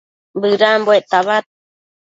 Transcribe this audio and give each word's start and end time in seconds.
bëdambuec 0.41 1.05
tabad 1.11 1.45